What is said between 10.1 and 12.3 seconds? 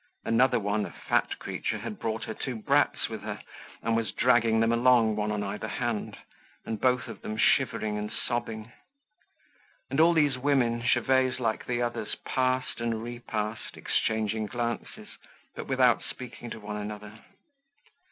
these women, Gervaise like the others,